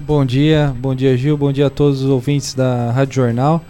[0.00, 3.62] Bom dia, bom dia Gil, bom dia a todos os ouvintes da Rádio Jornal,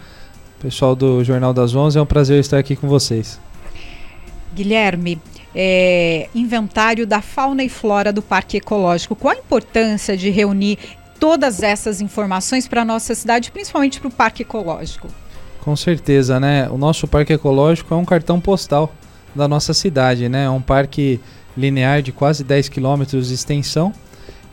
[0.61, 3.37] pessoal do Jornal das Onze, é um prazer estar aqui com vocês.
[4.55, 5.21] Guilherme,
[5.53, 9.13] é, inventário da fauna e flora do Parque Ecológico.
[9.13, 10.79] Qual a importância de reunir
[11.19, 15.09] todas essas informações para a nossa cidade, principalmente para o Parque Ecológico?
[15.59, 16.69] Com certeza, né?
[16.69, 18.93] O nosso Parque Ecológico é um cartão postal
[19.35, 20.45] da nossa cidade, né?
[20.45, 21.19] É um parque
[21.57, 23.93] linear de quase 10 quilômetros de extensão.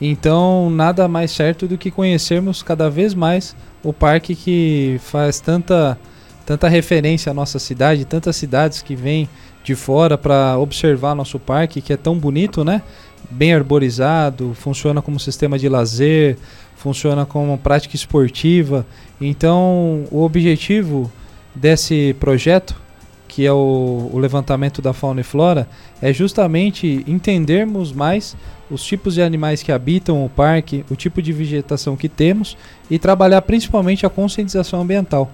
[0.00, 5.98] Então, nada mais certo do que conhecermos cada vez mais o parque que faz tanta,
[6.46, 9.28] tanta referência à nossa cidade, tantas cidades que vêm
[9.64, 12.82] de fora para observar nosso parque, que é tão bonito, né?
[13.30, 16.38] Bem arborizado, funciona como sistema de lazer,
[16.76, 18.86] funciona como prática esportiva.
[19.20, 21.10] Então, o objetivo
[21.54, 22.74] desse projeto,
[23.28, 25.68] que é o, o levantamento da fauna e flora,
[26.00, 28.34] é justamente entendermos mais
[28.70, 32.56] os tipos de animais que habitam o parque, o tipo de vegetação que temos
[32.90, 35.30] e trabalhar principalmente a conscientização ambiental.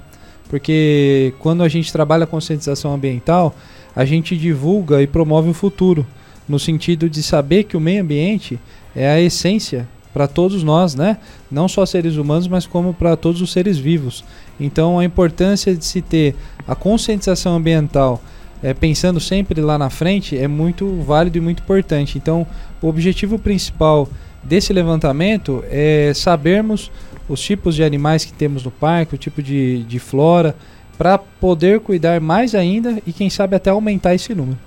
[0.48, 3.54] Porque quando a gente trabalha a conscientização ambiental,
[3.94, 6.06] a gente divulga e promove o futuro,
[6.48, 8.58] no sentido de saber que o meio ambiente
[8.94, 11.18] é a essência para todos nós, né?
[11.50, 14.24] Não só seres humanos, mas como para todos os seres vivos.
[14.58, 16.34] Então, a importância de se ter
[16.66, 18.22] a conscientização ambiental,
[18.62, 22.16] é, pensando sempre lá na frente, é muito válido e muito importante.
[22.16, 22.46] Então,
[22.80, 24.08] o objetivo principal
[24.42, 26.90] desse levantamento é sabermos
[27.28, 30.54] os tipos de animais que temos no parque, o tipo de, de flora,
[30.96, 34.58] para poder cuidar mais ainda e quem sabe até aumentar esse número.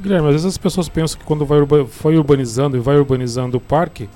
[0.00, 3.60] Guilherme, às vezes as pessoas pensam que quando vai foi urbanizando e vai urbanizando o
[3.60, 4.08] parque,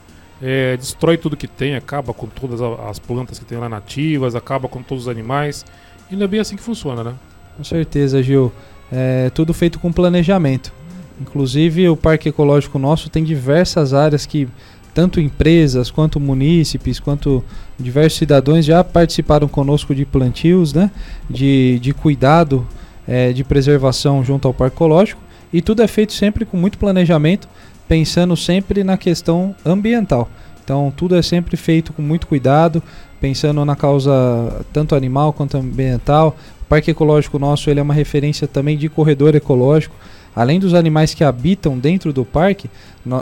[0.42, 4.68] é, destrói tudo que tem, acaba com todas as plantas que tem lá nativas, acaba
[4.68, 5.64] com todos os animais.
[6.10, 7.14] E não é bem assim que funciona, né?
[7.56, 8.52] Com certeza, Gil.
[8.92, 10.72] É tudo feito com planejamento.
[11.20, 14.48] Inclusive, o Parque Ecológico nosso tem diversas áreas que
[14.92, 17.42] tanto empresas quanto munícipes, quanto
[17.78, 20.91] diversos cidadãos já participaram conosco de plantios, né,
[21.28, 22.66] de, de cuidado,
[23.06, 25.20] é, de preservação junto ao Parque Ecológico.
[25.53, 27.48] E tudo é feito sempre com muito planejamento,
[27.89, 30.28] pensando sempre na questão ambiental.
[30.62, 32.83] Então, tudo é sempre feito com muito cuidado,
[33.21, 36.37] pensando na causa tanto animal quanto ambiental.
[36.62, 39.95] O Parque Ecológico nosso ele é uma referência também de corredor ecológico
[40.34, 42.69] além dos animais que habitam dentro do parque,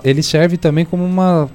[0.02, 1.48] ele serve também como uma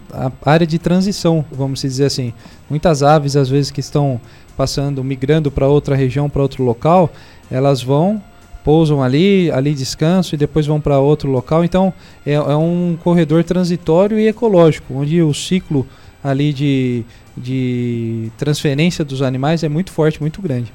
[0.46, 2.34] área de transição, vamos dizer assim.
[2.70, 4.22] Muitas aves, às vezes, que estão
[4.56, 7.10] passando, migrando para outra região, para outro local,
[7.50, 8.22] elas vão,
[8.68, 11.64] pousam ali, ali descansam e depois vão para outro local.
[11.64, 11.94] Então,
[12.26, 15.88] é, é, um corredor transitório e ecológico, onde o ciclo
[16.22, 17.06] ali de,
[17.38, 20.74] de transferência dos animais é muito forte, muito grande.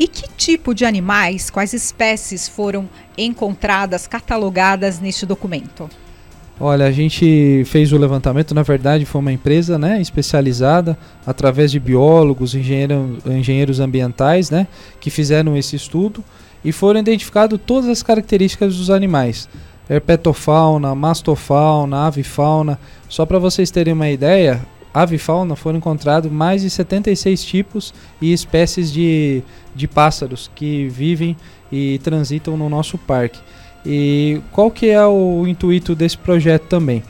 [0.00, 5.88] E que tipo de animais, quais espécies foram encontradas, catalogadas neste documento?
[6.58, 11.78] Olha, a gente fez o levantamento, na verdade foi uma empresa né, especializada, através de
[11.78, 14.66] biólogos, engenheiro, engenheiros ambientais, né,
[15.00, 16.24] que fizeram esse estudo
[16.64, 19.48] e foram identificadas todas as características dos animais.
[19.88, 22.78] Herpetofauna, mastofauna, avifauna.
[23.08, 28.92] Só para vocês terem uma ideia, avifauna foram encontrados mais de 76 tipos e espécies
[28.92, 29.42] de,
[29.74, 31.36] de pássaros que vivem
[31.72, 33.40] e transitam no nosso parque.
[33.84, 37.02] E qual que é o intuito desse projeto também?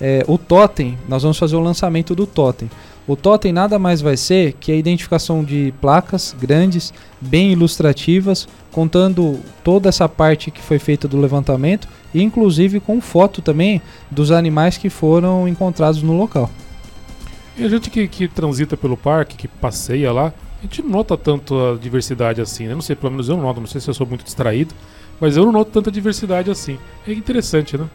[0.00, 2.68] É, o totem, nós vamos fazer o lançamento do totem.
[3.06, 9.38] O totem nada mais vai ser que a identificação de placas grandes, bem ilustrativas, contando
[9.62, 13.80] toda essa parte que foi feita do levantamento, inclusive com foto também
[14.10, 16.50] dos animais que foram encontrados no local.
[17.56, 21.16] E a gente que, que transita pelo parque, que passeia lá, a gente não nota
[21.16, 22.74] tanto a diversidade assim, né?
[22.74, 24.74] Não sei, pelo menos eu não noto, não sei se eu sou muito distraído,
[25.20, 26.76] mas eu não noto tanta diversidade assim.
[27.06, 27.86] É interessante, né?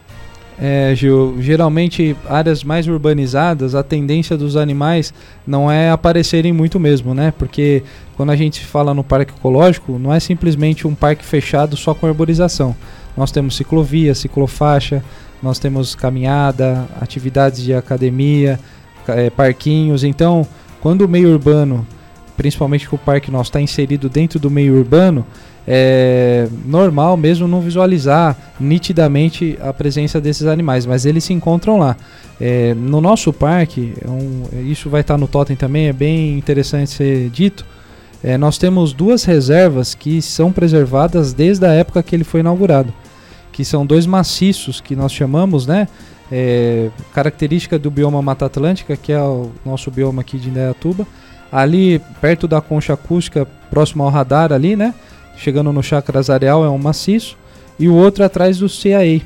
[0.58, 5.12] É, Gil, geralmente áreas mais urbanizadas, a tendência dos animais
[5.46, 7.32] não é aparecerem muito mesmo, né?
[7.36, 7.82] Porque
[8.16, 12.06] quando a gente fala no parque ecológico, não é simplesmente um parque fechado só com
[12.06, 12.76] arborização.
[13.16, 15.02] Nós temos ciclovia, ciclofaixa,
[15.42, 18.60] nós temos caminhada, atividades de academia,
[19.08, 20.04] é, parquinhos.
[20.04, 20.46] Então,
[20.80, 21.86] quando o meio urbano,
[22.36, 25.26] principalmente que o parque nosso está inserido dentro do meio urbano,
[25.66, 31.96] é normal mesmo não visualizar nitidamente a presença desses animais, mas eles se encontram lá.
[32.40, 36.90] É, no nosso parque, é um, isso vai estar no totem também, é bem interessante
[36.90, 37.64] ser dito.
[38.24, 42.92] É, nós temos duas reservas que são preservadas desde a época que ele foi inaugurado,
[43.52, 45.86] que são dois maciços que nós chamamos, né?
[46.32, 51.06] é, característica do bioma Mata Atlântica, que é o nosso bioma aqui de Indaiatuba.
[51.52, 54.94] Ali, perto da concha acústica, próximo ao radar ali, né?
[55.36, 57.36] Chegando no Chacras Areal, é um maciço.
[57.78, 59.22] E o outro atrás do CAE.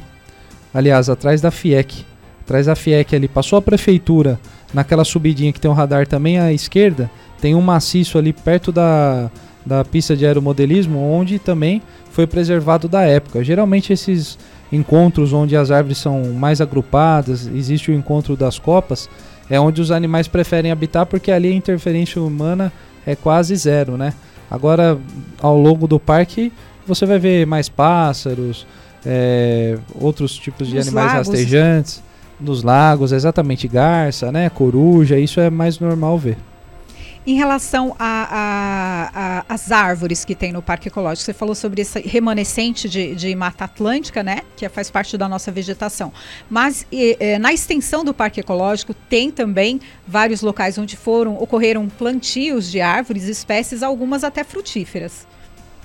[0.72, 2.04] Aliás, atrás da FIEC.
[2.42, 3.28] Atrás da FIEC ali.
[3.28, 4.38] Passou a prefeitura
[4.72, 7.10] naquela subidinha que tem um radar também à esquerda,
[7.40, 9.30] tem um maciço ali perto da,
[9.64, 13.44] da pista de aeromodelismo, onde também foi preservado da época.
[13.44, 14.38] Geralmente esses
[14.72, 19.08] encontros onde as árvores são mais agrupadas, existe o encontro das copas,
[19.48, 22.72] é onde os animais preferem habitar porque ali a interferência humana
[23.06, 24.12] é quase zero, né?
[24.50, 24.98] Agora,
[25.40, 26.52] ao longo do parque,
[26.86, 28.66] você vai ver mais pássaros,
[29.04, 31.28] é, outros tipos de Nos animais lagos.
[31.28, 32.02] rastejantes,
[32.40, 34.48] nos lagos, exatamente garça, né?
[34.50, 36.36] Coruja, isso é mais normal ver.
[37.26, 37.96] Em relação
[39.48, 43.64] às árvores que tem no Parque Ecológico, você falou sobre esse remanescente de, de Mata
[43.64, 44.42] Atlântica, né?
[44.56, 46.12] Que faz parte da nossa vegetação.
[46.48, 51.88] Mas e, eh, na extensão do Parque Ecológico tem também vários locais onde foram ocorreram
[51.88, 55.26] plantios de árvores, espécies, algumas até frutíferas.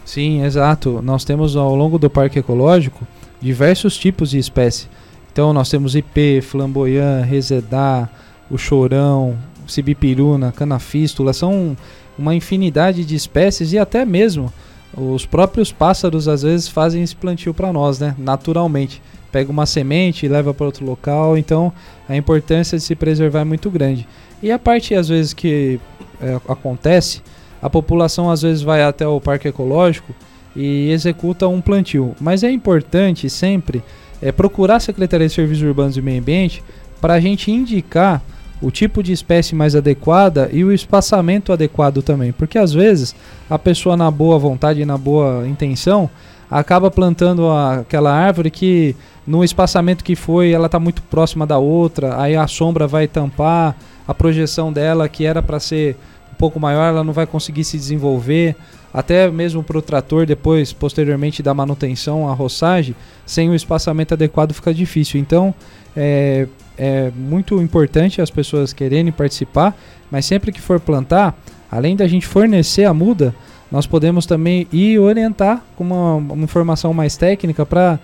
[0.05, 1.01] Sim, exato.
[1.01, 3.07] Nós temos ao longo do parque ecológico
[3.41, 4.87] diversos tipos de espécie.
[5.31, 8.07] Então nós temos ipê, flamboyant, resedá,
[8.47, 9.37] o chorão,
[9.71, 11.75] sibipiruna, canafístula, são
[12.17, 14.51] uma infinidade de espécies e até mesmo
[14.95, 18.15] os próprios pássaros às vezes fazem esse plantio para nós, né?
[18.17, 19.01] Naturalmente.
[19.31, 21.71] Pega uma semente e leva para outro local, então
[22.07, 24.05] a importância de se preservar é muito grande.
[24.43, 25.79] E a parte às vezes que
[26.21, 27.21] é, acontece,
[27.61, 30.13] a população às vezes vai até o parque ecológico
[30.53, 32.13] e executa um plantio.
[32.19, 33.81] Mas é importante sempre
[34.21, 36.61] é, procurar a Secretaria de Serviços Urbanos e Meio Ambiente
[36.99, 38.21] para a gente indicar
[38.61, 42.31] o tipo de espécie mais adequada e o espaçamento adequado também.
[42.31, 43.15] Porque às vezes
[43.49, 46.09] a pessoa, na boa vontade e na boa intenção,
[46.49, 52.21] acaba plantando aquela árvore que no espaçamento que foi ela está muito próxima da outra,
[52.21, 53.75] aí a sombra vai tampar
[54.07, 55.95] a projeção dela que era para ser
[56.41, 58.55] pouco maior, ela não vai conseguir se desenvolver.
[58.91, 62.95] Até mesmo para o trator, depois, posteriormente da manutenção, a roçagem,
[63.27, 65.19] sem o espaçamento adequado fica difícil.
[65.21, 65.53] Então,
[65.95, 66.47] é,
[66.77, 69.77] é muito importante as pessoas quererem participar,
[70.09, 71.37] mas sempre que for plantar,
[71.71, 73.35] além da gente fornecer a muda,
[73.71, 77.97] nós podemos também ir orientar com uma, uma informação mais técnica para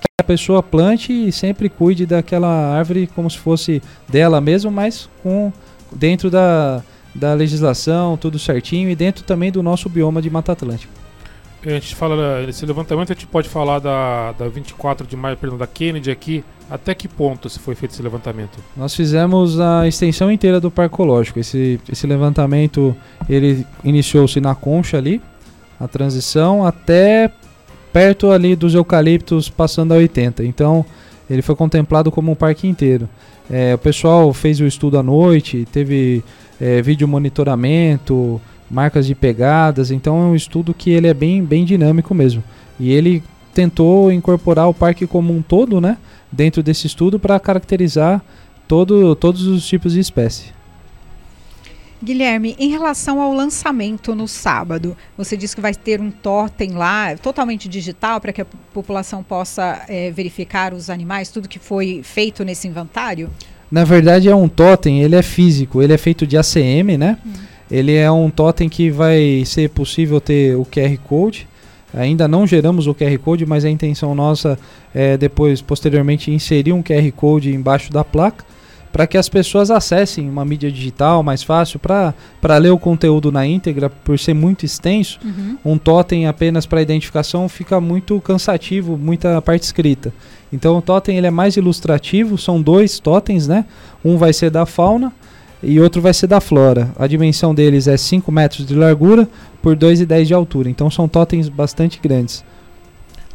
[0.00, 5.10] que a pessoa plante e sempre cuide daquela árvore como se fosse dela mesma, mas
[5.22, 5.52] com
[5.92, 6.82] dentro da,
[7.14, 11.00] da legislação, tudo certinho e dentro também do nosso bioma de Mata Atlântica.
[11.64, 15.58] A gente fala nesse levantamento, a gente pode falar da, da 24 de maio, perdão,
[15.58, 16.42] da Kennedy aqui.
[16.70, 18.58] Até que ponto se foi feito esse levantamento?
[18.76, 21.38] Nós fizemos a extensão inteira do Parque Ecológico.
[21.38, 22.96] Esse, esse levantamento
[23.28, 25.20] ele iniciou-se na Concha ali,
[25.78, 27.30] a transição, até
[27.92, 30.44] perto ali dos eucaliptos, passando a 80.
[30.44, 30.84] Então
[31.28, 33.06] ele foi contemplado como um parque inteiro.
[33.50, 36.22] É, o pessoal fez o estudo à noite, teve
[36.60, 38.40] é, vídeo monitoramento,
[38.70, 39.90] marcas de pegadas.
[39.90, 42.42] Então é um estudo que ele é bem, bem dinâmico mesmo.
[42.78, 43.22] E ele
[43.52, 45.96] tentou incorporar o parque como um todo, né?
[46.30, 48.22] Dentro desse estudo para caracterizar
[48.68, 50.60] todo, todos os tipos de espécie.
[52.02, 57.14] Guilherme, em relação ao lançamento no sábado, você disse que vai ter um totem lá,
[57.16, 62.42] totalmente digital, para que a população possa eh, verificar os animais, tudo que foi feito
[62.42, 63.28] nesse inventário?
[63.70, 67.18] Na verdade é um totem, ele é físico, ele é feito de ACM, né?
[67.70, 71.46] Ele é um totem que vai ser possível ter o QR Code.
[71.94, 74.58] Ainda não geramos o QR Code, mas a intenção nossa
[74.92, 78.44] é depois, posteriormente, inserir um QR Code embaixo da placa
[78.92, 83.46] para que as pessoas acessem uma mídia digital mais fácil para ler o conteúdo na
[83.46, 85.18] íntegra, por ser muito extenso.
[85.24, 85.56] Uhum.
[85.64, 90.12] Um totem apenas para identificação fica muito cansativo, muita parte escrita.
[90.52, 93.64] Então o totem ele é mais ilustrativo, são dois totens, né?
[94.04, 95.12] Um vai ser da fauna
[95.62, 96.90] e outro vai ser da flora.
[96.98, 99.28] A dimensão deles é 5 metros de largura
[99.62, 100.68] por 2,10 de altura.
[100.68, 102.42] Então são totens bastante grandes.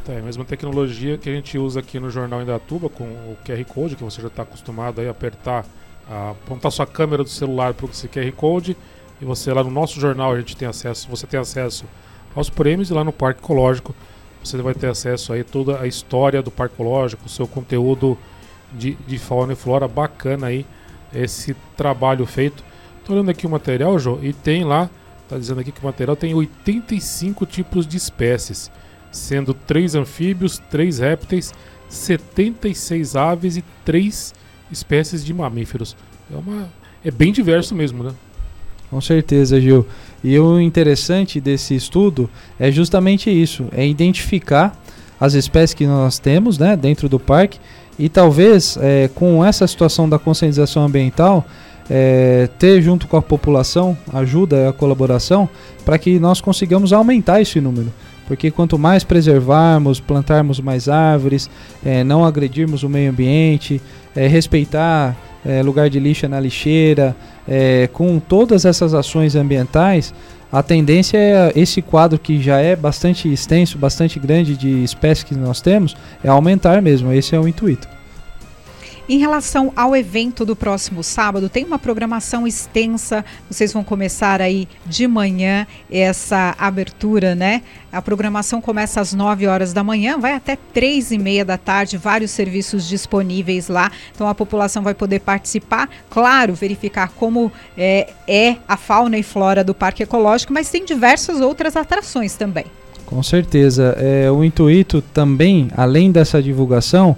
[0.08, 3.66] É a mesma tecnologia que a gente usa aqui no Jornal Indatuba com o QR
[3.66, 5.66] Code, que você já está acostumado a apertar,
[6.08, 8.78] a apontar sua câmera do celular para esse QR Code
[9.20, 11.86] e você lá no nosso jornal a gente tem acesso, você tem acesso
[12.36, 13.96] aos prêmios e lá no Parque Ecológico
[14.44, 18.16] você vai ter acesso aí toda a história do Parque Ecológico, seu conteúdo
[18.72, 20.68] de, de fauna e flora bacana aí,
[21.12, 22.64] esse trabalho feito.
[23.04, 24.88] Tô olhando aqui o material, Jô, e tem lá,
[25.28, 28.70] tá dizendo aqui que o material tem 85 tipos de espécies
[29.16, 31.54] sendo 3 anfíbios, 3 répteis,
[31.90, 34.34] 76 aves e 3
[34.72, 35.96] espécies de mamíferos.
[36.32, 36.70] É, uma,
[37.04, 38.12] é bem diverso mesmo, né?
[38.90, 39.86] Com certeza, Gil.
[40.24, 42.30] E o interessante desse estudo
[42.60, 44.78] é justamente isso: é identificar
[45.20, 47.60] as espécies que nós temos né, dentro do parque
[47.98, 51.46] e talvez é, com essa situação da conscientização ambiental
[51.90, 55.48] é, ter junto com a população ajuda a colaboração
[55.86, 57.92] para que nós consigamos aumentar esse número.
[58.28, 61.50] Porque quanto mais preservarmos, plantarmos mais árvores,
[61.86, 63.82] é, não agredirmos o meio ambiente,
[64.16, 65.16] é, respeitar
[65.46, 67.16] é, lugar de lixo na lixeira,
[67.48, 70.14] é, com todas essas ações ambientais,
[70.52, 75.36] a tendência é esse quadro que já é bastante extenso, bastante grande de espécies que
[75.36, 77.12] nós temos, é aumentar mesmo.
[77.12, 77.95] Esse é o intuito.
[79.08, 83.24] Em relação ao evento do próximo sábado, tem uma programação extensa.
[83.48, 87.62] Vocês vão começar aí de manhã essa abertura, né?
[87.92, 91.98] A programação começa às 9 horas da manhã, vai até 3 e meia da tarde,
[91.98, 93.92] vários serviços disponíveis lá.
[94.12, 99.64] Então a população vai poder participar, claro, verificar como é, é a fauna e flora
[99.64, 102.66] do Parque Ecológico, mas tem diversas outras atrações também.
[103.06, 103.96] Com certeza.
[104.00, 107.16] É, o intuito também, além dessa divulgação,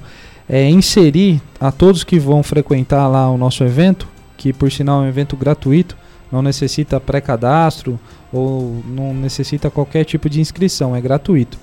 [0.49, 5.05] é, inserir a todos que vão frequentar lá o nosso evento, que por sinal é
[5.05, 5.97] um evento gratuito,
[6.31, 7.99] não necessita pré-cadastro
[8.31, 11.57] ou não necessita qualquer tipo de inscrição, é gratuito.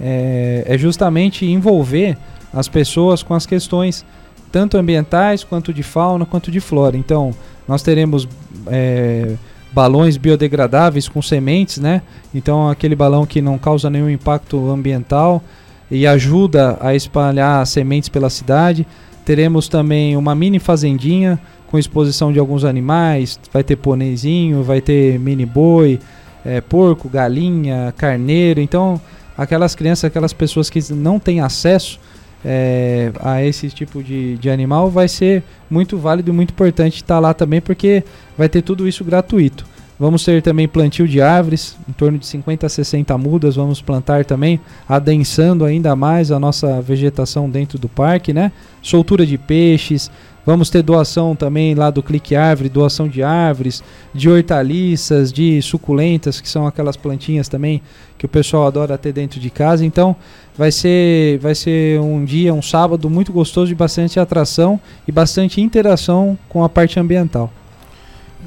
[0.00, 2.16] É, é, justamente envolver
[2.52, 4.04] as pessoas com as questões
[4.50, 6.96] tanto ambientais quanto de fauna quanto de flora.
[6.96, 7.34] Então,
[7.66, 8.28] nós teremos
[8.68, 9.34] é,
[9.72, 12.02] balões biodegradáveis com sementes, né?
[12.34, 15.42] Então, aquele balão que não causa nenhum impacto ambiental
[15.90, 18.86] e ajuda a espalhar sementes pela cidade.
[19.24, 25.18] Teremos também uma mini fazendinha com exposição de alguns animais, vai ter pôneizinho, vai ter
[25.18, 25.98] mini boi,
[26.44, 28.60] é, porco, galinha, carneiro.
[28.60, 29.00] Então,
[29.36, 32.00] aquelas crianças, aquelas pessoas que não têm acesso
[32.44, 37.18] é, a esse tipo de, de animal, vai ser muito válido e muito importante estar
[37.18, 38.02] lá também, porque
[38.36, 39.66] vai ter tudo isso gratuito.
[39.98, 44.24] Vamos ter também plantio de árvores, em torno de 50 a 60 mudas, vamos plantar
[44.24, 48.52] também, adensando ainda mais a nossa vegetação dentro do parque, né?
[48.80, 50.08] Soltura de peixes,
[50.46, 53.82] vamos ter doação também lá do Clique Árvore, doação de árvores,
[54.14, 57.82] de hortaliças, de suculentas, que são aquelas plantinhas também
[58.16, 59.84] que o pessoal adora ter dentro de casa.
[59.84, 60.14] Então,
[60.56, 64.78] vai ser vai ser um dia, um sábado muito gostoso de bastante atração
[65.08, 67.52] e bastante interação com a parte ambiental.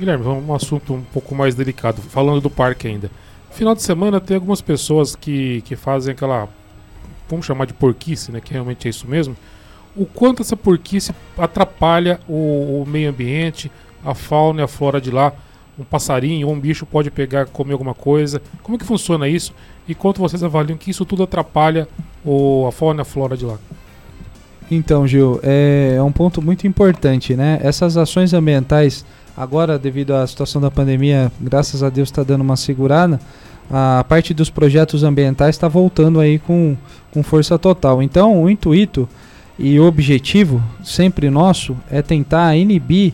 [0.01, 3.11] Guilherme, vamos um assunto um pouco mais delicado, falando do parque ainda.
[3.51, 6.49] Final de semana tem algumas pessoas que, que fazem aquela,
[7.29, 9.37] vamos chamar de porquice, né, que realmente é isso mesmo.
[9.95, 13.71] O quanto essa porquice atrapalha o, o meio ambiente,
[14.03, 15.33] a fauna e a flora de lá.
[15.77, 18.41] Um passarinho ou um bicho pode pegar, comer alguma coisa.
[18.63, 19.53] Como que funciona isso?
[19.87, 21.87] E quanto vocês avaliam que isso tudo atrapalha
[22.25, 23.59] o, a fauna e a flora de lá?
[24.71, 27.59] Então, Gil, é, é um ponto muito importante, né?
[27.61, 32.57] Essas ações ambientais Agora, devido à situação da pandemia, graças a Deus está dando uma
[32.57, 33.19] segurada.
[33.69, 36.75] A parte dos projetos ambientais está voltando aí com,
[37.13, 38.03] com força total.
[38.03, 39.07] Então, o intuito
[39.57, 43.13] e o objetivo sempre nosso é tentar inibir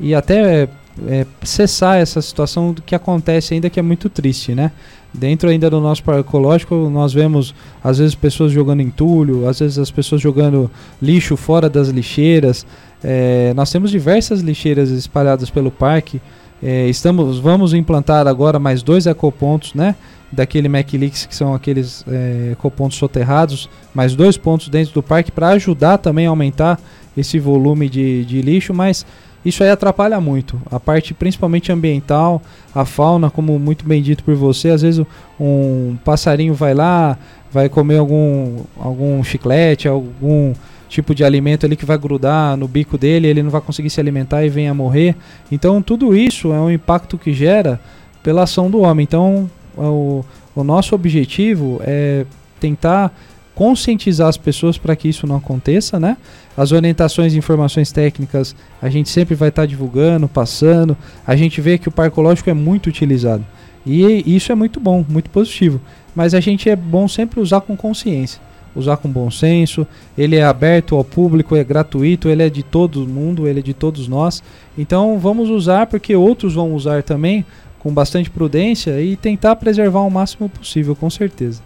[0.00, 0.68] e até
[1.06, 4.72] é, cessar essa situação que acontece ainda que é muito triste, né?
[5.12, 7.54] Dentro ainda do nosso parque ecológico, nós vemos
[7.84, 12.66] às vezes pessoas jogando entulho, às vezes as pessoas jogando lixo fora das lixeiras.
[13.04, 16.20] É, nós temos diversas lixeiras espalhadas pelo parque.
[16.62, 19.96] É, estamos, vamos implantar agora mais dois ecopontos, né?
[20.30, 25.48] Daquele MacLix, que são aqueles é, ecopontos soterrados, mais dois pontos dentro do parque para
[25.48, 26.80] ajudar também a aumentar
[27.16, 29.04] esse volume de, de lixo, mas
[29.44, 30.60] isso aí atrapalha muito.
[30.70, 32.40] A parte principalmente ambiental,
[32.74, 35.04] a fauna, como muito bem dito por você, às vezes
[35.38, 37.18] um passarinho vai lá,
[37.50, 40.54] vai comer algum, algum chiclete, algum
[40.92, 43.98] tipo de alimento ali que vai grudar no bico dele, ele não vai conseguir se
[43.98, 45.16] alimentar e vem a morrer.
[45.50, 47.80] Então tudo isso é um impacto que gera
[48.22, 49.02] pela ação do homem.
[49.02, 50.22] Então o,
[50.54, 52.26] o nosso objetivo é
[52.60, 53.10] tentar
[53.54, 56.16] conscientizar as pessoas para que isso não aconteça, né?
[56.56, 60.96] As orientações e informações técnicas a gente sempre vai estar tá divulgando, passando.
[61.26, 63.44] A gente vê que o parque ecológico é muito utilizado.
[63.84, 65.80] E isso é muito bom, muito positivo.
[66.14, 68.40] Mas a gente é bom sempre usar com consciência,
[68.74, 69.86] usar com bom senso.
[70.16, 73.74] Ele é aberto ao público, é gratuito, ele é de todo mundo, ele é de
[73.74, 74.42] todos nós.
[74.76, 77.44] Então vamos usar porque outros vão usar também
[77.78, 81.60] com bastante prudência e tentar preservar o máximo possível, com certeza.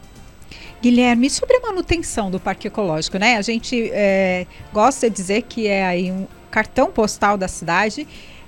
[0.83, 3.37] Guilherme, sobre a manutenção do Parque Ecológico, né?
[3.37, 8.07] A gente é, gosta de dizer que é aí um cartão postal da cidade,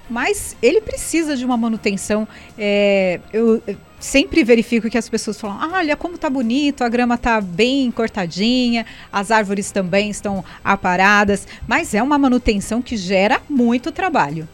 [0.09, 2.27] mas ele precisa de uma manutenção.
[2.57, 3.63] É, eu
[3.99, 8.87] sempre verifico que as pessoas falam: olha como tá bonito, a grama tá bem cortadinha,
[9.13, 14.49] as árvores também estão aparadas, mas é uma manutenção que gera muito trabalho.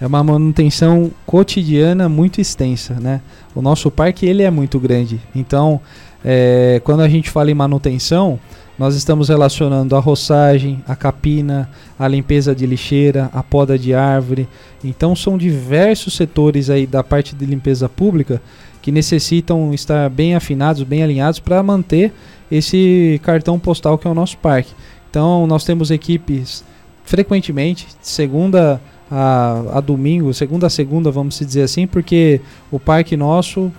[0.00, 3.22] É uma manutenção cotidiana muito extensa, né?
[3.54, 5.80] O nosso parque ele é muito grande, então
[6.22, 8.38] é, quando a gente fala em manutenção,
[8.78, 11.68] nós estamos relacionando a roçagem, a capina,
[11.98, 14.46] a limpeza de lixeira, a poda de árvore.
[14.84, 18.40] Então são diversos setores aí da parte de limpeza pública
[18.82, 22.12] que necessitam estar bem afinados, bem alinhados para manter
[22.50, 24.72] esse cartão postal que é o nosso parque.
[25.10, 26.62] Então nós temos equipes
[27.04, 28.80] frequentemente, segunda
[29.10, 32.40] a, a domingo, segunda a segunda, vamos dizer assim, porque
[32.70, 33.72] o parque nosso,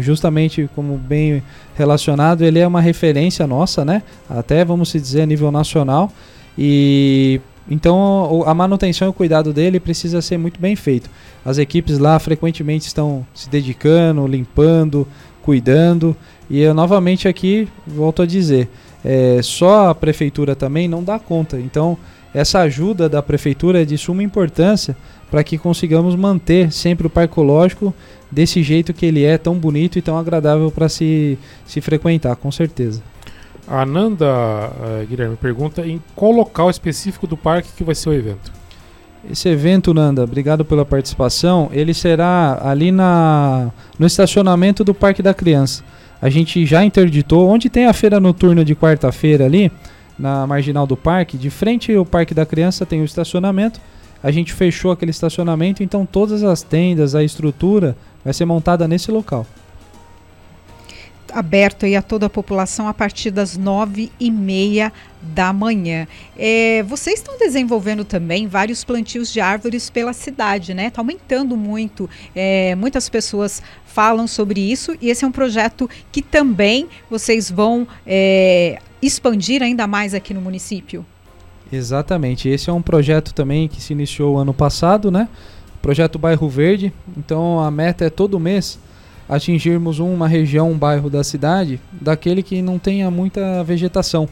[0.00, 1.42] justamente como bem
[1.76, 4.02] relacionado, ele é uma referência nossa, né?
[4.28, 6.10] Até vamos dizer a nível nacional.
[6.56, 11.10] E então a manutenção e o cuidado dele precisa ser muito bem feito.
[11.44, 15.06] As equipes lá frequentemente estão se dedicando, limpando,
[15.42, 16.16] cuidando.
[16.50, 18.68] E eu novamente aqui volto a dizer,
[19.04, 21.58] é, só a prefeitura também não dá conta.
[21.58, 21.96] Então
[22.32, 24.96] essa ajuda da prefeitura é de suma importância
[25.30, 27.94] para que consigamos manter sempre o parque ecológico
[28.30, 32.50] desse jeito que ele é, tão bonito e tão agradável para se, se frequentar, com
[32.50, 33.02] certeza.
[33.66, 38.14] A Nanda, uh, Guilherme, pergunta em qual local específico do parque que vai ser o
[38.14, 38.50] evento.
[39.30, 41.68] Esse evento, Nanda, obrigado pela participação.
[41.72, 45.82] Ele será ali na, no estacionamento do Parque da Criança.
[46.20, 49.70] A gente já interditou, onde tem a feira noturna de quarta-feira ali,
[50.18, 53.80] na marginal do parque, de frente ao Parque da Criança tem o estacionamento.
[54.20, 59.12] A gente fechou aquele estacionamento, então todas as tendas, a estrutura vai ser montada nesse
[59.12, 59.46] local
[61.32, 66.06] aberto aí a toda a população a partir das nove e meia da manhã.
[66.36, 70.86] É, vocês estão desenvolvendo também vários plantios de árvores pela cidade, né?
[70.86, 72.08] Está aumentando muito.
[72.34, 77.86] É, muitas pessoas falam sobre isso e esse é um projeto que também vocês vão
[78.06, 81.04] é, expandir ainda mais aqui no município.
[81.70, 82.48] Exatamente.
[82.48, 85.28] Esse é um projeto também que se iniciou ano passado, né?
[85.82, 86.92] Projeto Bairro Verde.
[87.16, 88.78] Então a meta é todo mês
[89.28, 94.28] atingirmos uma região, um bairro da cidade, daquele que não tenha muita vegetação,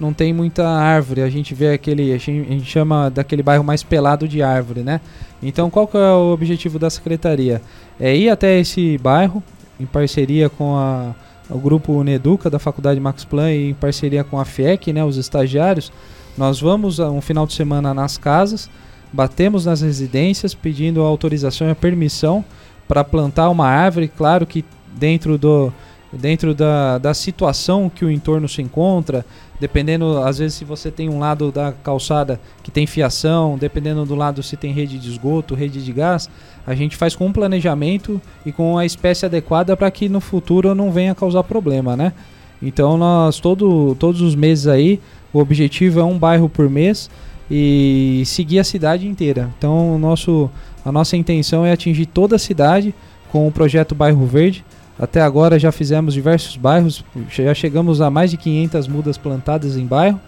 [0.00, 1.20] não tem muita árvore.
[1.22, 5.00] A gente vê aquele, a gente chama daquele bairro mais pelado de árvore, né?
[5.42, 7.60] Então, qual que é o objetivo da secretaria?
[7.98, 9.42] É ir até esse bairro
[9.78, 11.14] em parceria com a,
[11.50, 15.16] o grupo Uneduca da Faculdade Max Planck e em parceria com a FIEC, né, os
[15.16, 15.92] estagiários.
[16.36, 18.70] Nós vamos um final de semana nas casas,
[19.12, 22.44] batemos nas residências pedindo a autorização e a permissão
[22.90, 24.64] para plantar uma árvore, claro que
[24.98, 25.72] dentro do
[26.12, 29.24] dentro da, da situação que o entorno se encontra,
[29.60, 34.16] dependendo, às vezes, se você tem um lado da calçada que tem fiação, dependendo do
[34.16, 36.28] lado se tem rede de esgoto, rede de gás,
[36.66, 40.74] a gente faz com um planejamento e com a espécie adequada para que no futuro
[40.74, 42.12] não venha causar problema, né?
[42.60, 45.00] Então, nós, todo, todos os meses aí,
[45.32, 47.08] o objetivo é um bairro por mês
[47.50, 49.50] e seguir a cidade inteira.
[49.58, 50.50] Então, nosso
[50.84, 52.94] a nossa intenção é atingir toda a cidade
[53.30, 54.64] com o projeto Bairro Verde.
[54.98, 59.86] Até agora já fizemos diversos bairros, já chegamos a mais de 500 mudas plantadas em
[59.86, 60.20] bairro.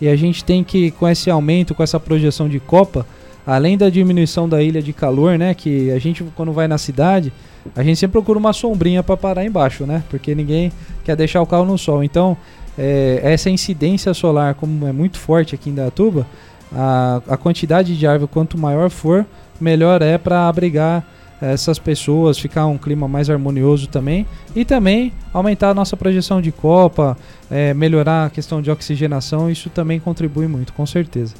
[0.00, 3.06] E a gente tem que, com esse aumento, com essa projeção de copa,
[3.46, 5.54] além da diminuição da ilha de calor, né?
[5.54, 7.32] Que a gente, quando vai na cidade,
[7.74, 10.04] a gente sempre procura uma sombrinha para parar embaixo, né?
[10.08, 10.70] Porque ninguém
[11.04, 12.04] quer deixar o carro no sol.
[12.04, 12.36] Então,
[12.78, 16.26] é, essa incidência solar, como é muito forte aqui em Datuba,
[16.74, 19.24] a, a quantidade de árvore, quanto maior for,
[19.60, 21.04] melhor é para abrigar
[21.40, 24.26] essas pessoas, ficar um clima mais harmonioso também
[24.56, 27.16] e também aumentar a nossa projeção de copa,
[27.50, 31.34] é, melhorar a questão de oxigenação, isso também contribui muito, com certeza.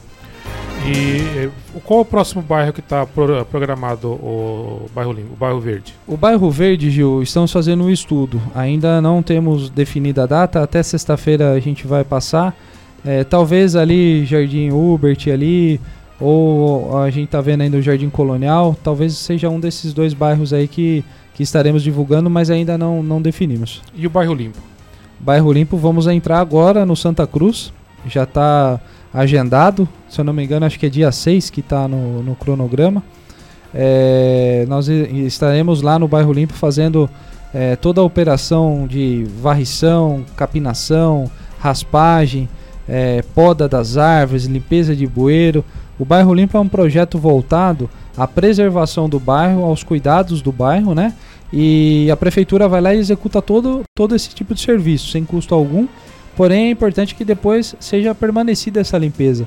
[0.86, 1.50] E
[1.84, 5.94] qual é o próximo bairro que está programado o bairro, o bairro Verde?
[6.06, 8.40] O bairro Verde, Gil, estamos fazendo um estudo.
[8.54, 10.62] Ainda não temos definida a data.
[10.62, 12.56] Até sexta-feira a gente vai passar.
[13.08, 15.80] É, talvez ali Jardim Hubert ali
[16.20, 20.52] ou a gente está vendo ainda o Jardim Colonial, talvez seja um desses dois bairros
[20.52, 23.80] aí que, que estaremos divulgando, mas ainda não, não definimos.
[23.94, 24.58] E o bairro Limpo?
[25.18, 27.72] Bairro Limpo, vamos entrar agora no Santa Cruz,
[28.06, 28.78] já está
[29.14, 32.34] agendado, se eu não me engano, acho que é dia 6 que está no, no
[32.34, 33.02] cronograma.
[33.72, 37.08] É, nós estaremos lá no bairro Limpo fazendo
[37.54, 42.50] é, toda a operação de varrição, capinação, raspagem,
[42.88, 45.64] é, poda das árvores, limpeza de bueiro,
[45.98, 50.94] o Bairro Limpo é um projeto voltado à preservação do bairro, aos cuidados do bairro,
[50.94, 51.12] né?
[51.52, 55.54] E a prefeitura vai lá e executa todo, todo esse tipo de serviço, sem custo
[55.54, 55.88] algum.
[56.36, 59.46] Porém, é importante que depois seja permanecida essa limpeza.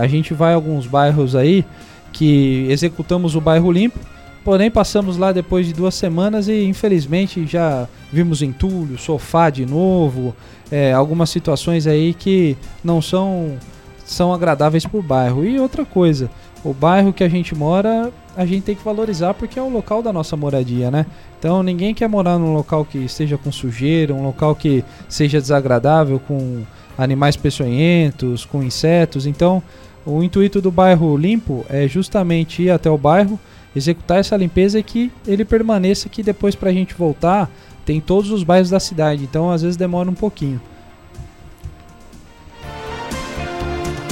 [0.00, 1.64] A gente vai a alguns bairros aí
[2.12, 3.98] que executamos o bairro limpo,
[4.44, 10.36] porém passamos lá depois de duas semanas e infelizmente já vimos entulho, sofá de novo,
[10.72, 13.58] é, algumas situações aí que não são
[14.06, 15.44] são agradáveis para o bairro.
[15.44, 16.30] E outra coisa,
[16.64, 20.02] o bairro que a gente mora, a gente tem que valorizar porque é o local
[20.02, 21.06] da nossa moradia, né?
[21.38, 26.18] Então ninguém quer morar num local que esteja com sujeira, um local que seja desagradável,
[26.18, 26.62] com
[26.96, 29.26] animais peçonhentos, com insetos.
[29.26, 29.62] Então
[30.06, 33.38] o intuito do bairro limpo é justamente ir até o bairro,
[33.74, 37.50] executar essa limpeza e que ele permaneça que depois para a gente voltar
[37.84, 39.24] tem todos os bairros da cidade.
[39.24, 40.60] Então às vezes demora um pouquinho.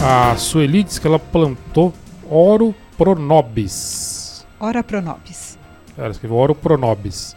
[0.02, 1.92] A Sueli disse que ela plantou
[2.30, 4.46] Oro Pronobis.
[4.58, 5.58] Ora Pronobis.
[5.96, 7.36] Ela escreveu Oro Pronobis.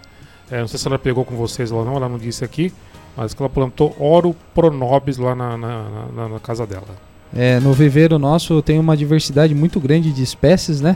[0.49, 2.71] É, não sei se ela pegou com vocês lá não, ela não disse aqui,
[3.17, 6.87] mas que ela plantou Oro Pronobis lá na, na, na, na casa dela.
[7.35, 10.95] É, no viveiro nosso tem uma diversidade muito grande de espécies, né?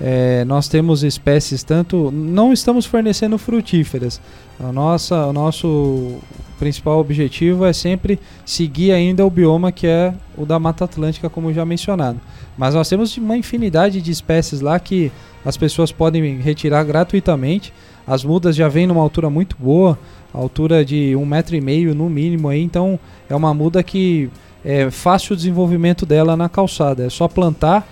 [0.00, 2.10] É, nós temos espécies tanto.
[2.10, 4.20] Não estamos fornecendo frutíferas.
[4.60, 6.18] A nossa, o nosso
[6.58, 11.52] principal objetivo é sempre seguir ainda o bioma que é o da Mata Atlântica, como
[11.52, 12.20] já mencionado.
[12.56, 15.10] Mas nós temos uma infinidade de espécies lá que
[15.44, 17.72] as pessoas podem retirar gratuitamente.
[18.06, 19.98] As mudas já vêm numa altura muito boa,
[20.32, 24.30] altura de um metro e meio no mínimo aí, então é uma muda que
[24.64, 27.04] é fácil o desenvolvimento dela na calçada.
[27.04, 27.86] É só plantar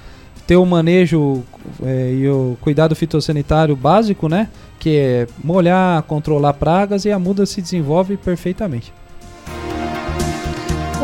[0.47, 1.43] ter o manejo
[1.83, 4.49] é, e o cuidado fitossanitário básico, né?
[4.79, 8.93] Que é molhar, controlar pragas e a muda se desenvolve perfeitamente.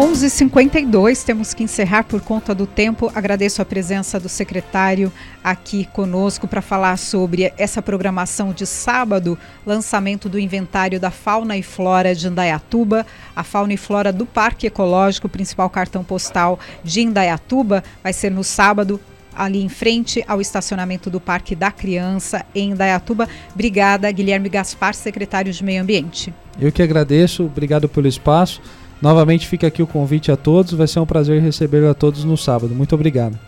[0.00, 3.12] 11:52 temos que encerrar por conta do tempo.
[3.14, 5.12] Agradeço a presença do secretário
[5.44, 11.62] aqui conosco para falar sobre essa programação de sábado, lançamento do inventário da fauna e
[11.62, 13.04] flora de Indaiatuba,
[13.36, 18.42] a fauna e flora do Parque Ecológico, principal cartão postal de Indaiatuba, vai ser no
[18.42, 18.98] sábado,
[19.34, 23.28] ali em frente ao estacionamento do Parque da Criança, em Indaiatuba.
[23.54, 26.32] Obrigada, Guilherme Gaspar, secretário de Meio Ambiente.
[26.60, 28.60] Eu que agradeço, obrigado pelo espaço.
[29.00, 32.36] Novamente fica aqui o convite a todos, vai ser um prazer receber a todos no
[32.36, 32.74] sábado.
[32.74, 33.38] Muito obrigado.